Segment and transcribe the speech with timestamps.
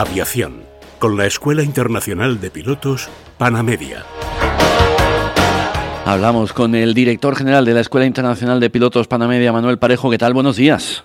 [0.00, 0.62] Aviación,
[0.98, 4.06] con la Escuela Internacional de Pilotos Panamedia.
[6.06, 10.10] Hablamos con el director general de la Escuela Internacional de Pilotos Panamedia, Manuel Parejo.
[10.10, 10.32] ¿Qué tal?
[10.32, 11.04] Buenos días.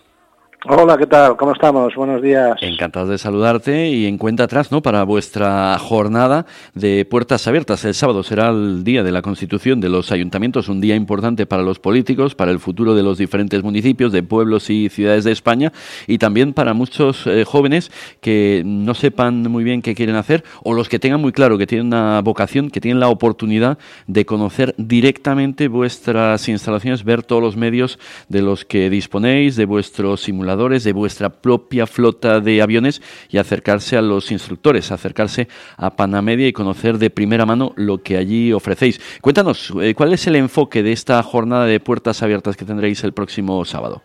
[0.67, 1.37] Hola, ¿qué tal?
[1.37, 1.93] ¿Cómo estamos?
[1.93, 2.57] Buenos días.
[2.59, 4.81] Encantado de saludarte y en cuenta atrás, ¿no?
[4.81, 7.85] Para vuestra jornada de puertas abiertas.
[7.85, 11.61] El sábado será el día de la constitución de los ayuntamientos, un día importante para
[11.61, 15.71] los políticos, para el futuro de los diferentes municipios, de pueblos y ciudades de España
[16.07, 20.73] y también para muchos eh, jóvenes que no sepan muy bien qué quieren hacer o
[20.73, 24.73] los que tengan muy claro que tienen una vocación, que tienen la oportunidad de conocer
[24.79, 30.93] directamente vuestras instalaciones, ver todos los medios de los que disponéis, de vuestros simuladores de
[30.93, 36.97] vuestra propia flota de aviones y acercarse a los instructores, acercarse a Panamedia y conocer
[36.97, 39.01] de primera mano lo que allí ofrecéis.
[39.21, 43.13] Cuéntanos, eh, ¿cuál es el enfoque de esta jornada de puertas abiertas que tendréis el
[43.13, 44.01] próximo sábado?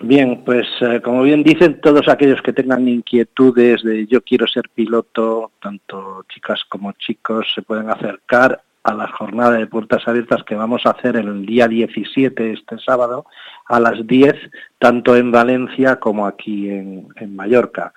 [0.00, 4.68] Bien, pues eh, como bien dicen, todos aquellos que tengan inquietudes de yo quiero ser
[4.72, 10.54] piloto, tanto chicas como chicos, se pueden acercar a la jornada de puertas abiertas que
[10.54, 13.26] vamos a hacer el día 17, este sábado,
[13.66, 14.34] a las 10,
[14.78, 17.92] tanto en Valencia como aquí en, Mallorca.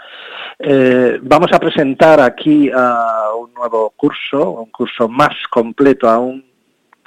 [0.59, 6.45] Eh, vamos a presentar aquí un nuevo curso, un curso más completo aún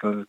[0.01, 0.25] que,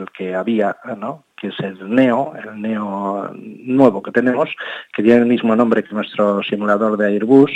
[0.00, 1.24] el que había, ¿no?
[1.44, 4.48] Que es el NEO, el NEO nuevo que tenemos,
[4.94, 7.50] que tiene el mismo nombre que nuestro simulador de Airbus.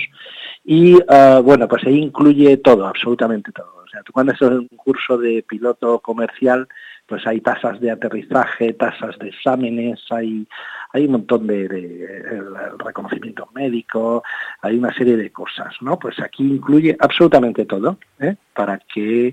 [0.64, 4.68] Y eh, bueno, pues ahí incluye todo, absolutamente todo o sea, tú cuando en un
[4.76, 6.68] curso de piloto comercial,
[7.06, 10.46] pues hay tasas de aterrizaje, tasas de exámenes, hay,
[10.92, 12.42] hay un montón de,
[12.78, 14.22] reconocimiento médico,
[14.60, 15.98] hay una serie de cosas, ¿no?
[15.98, 18.36] Pues aquí incluye absolutamente todo, ¿eh?
[18.52, 19.32] para que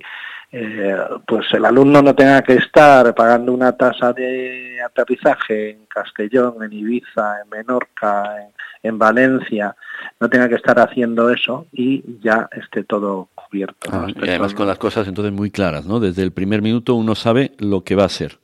[0.57, 0.95] eh,
[1.27, 6.71] pues el alumno no tenga que estar pagando una tasa de aterrizaje en Castellón, en
[6.71, 8.37] Ibiza, en Menorca,
[8.81, 9.75] en Valencia,
[10.17, 13.89] no tenga que estar haciendo eso y ya esté todo cubierto.
[13.91, 15.99] Ah, y además con las cosas entonces muy claras, ¿no?
[15.99, 18.37] Desde el primer minuto uno sabe lo que va a ser.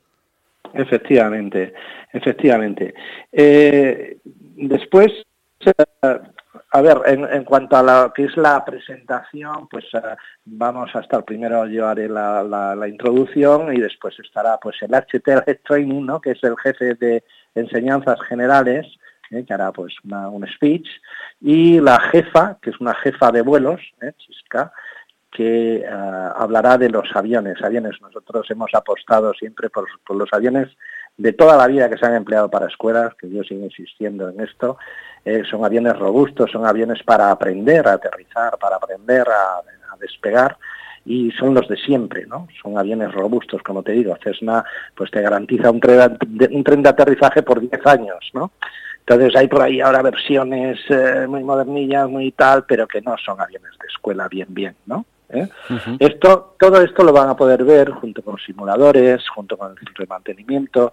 [0.74, 1.72] Efectivamente,
[2.12, 2.92] efectivamente.
[3.32, 5.10] Eh, después,
[6.70, 10.00] a ver, en, cuanto a lo que es la presentación, pues eh,
[10.44, 16.04] vamos a estar primero yo haré la, introducción y después estará pues el HT Training,
[16.04, 16.20] ¿no?
[16.20, 17.24] que es el jefe de
[17.54, 18.86] enseñanzas generales,
[19.30, 19.44] ¿eh?
[19.46, 20.88] que hará pues un speech,
[21.40, 24.12] y la jefa, que es una jefa de vuelos, ¿eh?
[24.18, 24.72] Chisca,
[25.30, 27.62] que hablará de los aviones.
[27.62, 30.68] Aviones, nosotros hemos apostado siempre por, los aviones
[31.16, 34.40] de toda la vida que se han empleado para escuelas, que yo sigo insistiendo en
[34.40, 34.78] esto,
[35.48, 39.62] son aviones robustos, son aviones para aprender a aterrizar, para aprender a,
[40.00, 40.56] despegar
[41.04, 42.48] y son los de siempre, ¿no?
[42.60, 44.16] Son aviones robustos, como te digo.
[44.20, 44.64] Cessna
[44.96, 48.50] pues te garantiza un tren de, un aterrizaje por 10 años, ¿no?
[48.98, 53.40] Entonces hay por ahí ahora versiones eh, muy modernillas, muy tal, pero que no son
[53.40, 55.04] aviones de escuela bien bien, ¿no?
[55.32, 55.48] ¿Eh?
[55.98, 60.04] Esto, todo esto lo van a poder ver junto con simuladores, junto con el centro
[60.04, 60.92] de mantenimiento,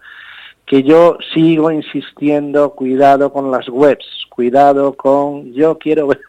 [0.66, 6.22] que yo sigo insistiendo, cuidado con las webs, cuidado con, yo quiero ver,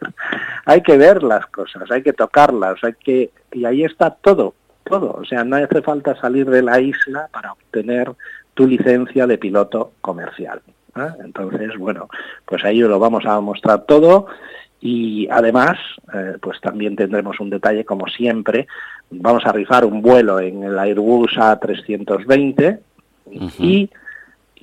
[0.65, 5.13] hay que ver las cosas, hay que tocarlas, hay que, y ahí está todo, todo,
[5.13, 8.11] o sea, no hace falta salir de la isla para obtener
[8.53, 10.61] tu licencia de piloto comercial.
[10.97, 11.09] ¿eh?
[11.23, 12.09] Entonces, bueno,
[12.45, 14.27] pues ahí lo vamos a mostrar todo
[14.81, 15.77] y además,
[16.11, 18.67] eh, pues también tendremos un detalle como siempre.
[19.11, 22.79] Vamos a rifar un vuelo en el Airbus A320
[23.59, 23.89] y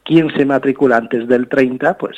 [0.04, 2.16] quien se matricula antes del 30, pues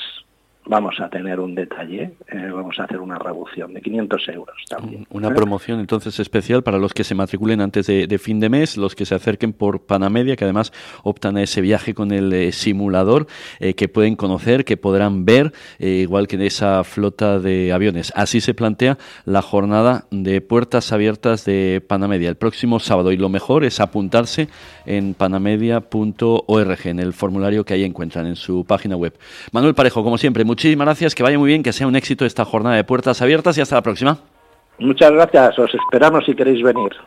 [0.66, 5.06] vamos a tener un detalle, eh, vamos a hacer una reducción de 500 euros también.
[5.10, 5.34] Una ¿eh?
[5.34, 9.06] promoción entonces especial para los que se matriculen antes de, fin de mes, los que
[9.06, 10.72] se acerquen por Panamedia, que además
[11.02, 13.26] optan a ese viaje con el eh, simulador,
[13.58, 18.12] que pueden conocer, que podrán ver, igual que en esa flota de aviones.
[18.14, 23.28] Así se plantea la jornada de puertas abiertas de Panamedia el próximo sábado y lo
[23.28, 24.48] mejor es apuntarse
[24.86, 29.14] en panamedia.org, en el formulario que ahí encuentran en su página web.
[29.52, 32.44] Manuel Parejo, como siempre, muchísimas gracias, que vaya muy bien, que sea un éxito esta
[32.44, 34.18] jornada de puertas abiertas y hasta la próxima.
[34.80, 36.90] Muchas gracias, os esperamos si queréis venir.